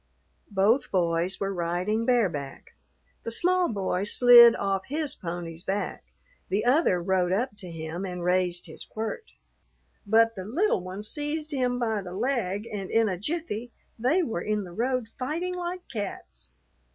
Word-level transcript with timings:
Both 0.49 0.89
boys 0.89 1.39
were 1.39 1.53
riding 1.53 2.07
bareback. 2.07 2.73
The 3.21 3.29
small 3.29 3.69
boy 3.71 4.03
slid 4.05 4.55
off 4.55 4.85
his 4.87 5.13
pony's 5.13 5.61
back; 5.61 6.03
the 6.49 6.65
other 6.65 6.99
rode 6.99 7.31
up 7.31 7.51
to 7.57 7.69
him 7.69 8.03
and 8.03 8.23
raised 8.23 8.65
his 8.65 8.83
quirt, 8.83 9.33
but 10.07 10.33
the 10.35 10.43
little 10.45 10.81
one 10.81 11.03
seized 11.03 11.51
him 11.51 11.77
by 11.77 12.01
the 12.01 12.13
leg, 12.15 12.67
and 12.73 12.89
in 12.89 13.07
a 13.09 13.15
jiffy 13.19 13.73
they 13.99 14.23
were 14.23 14.41
in 14.41 14.63
the 14.63 14.73
road 14.73 15.07
fighting 15.19 15.53
like 15.53 15.87
cats. 15.87 16.49